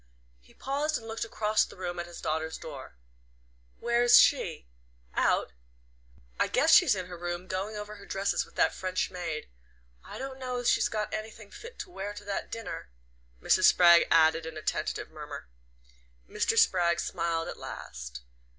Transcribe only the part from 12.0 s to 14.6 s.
to that dinner," Mrs. Spragg added in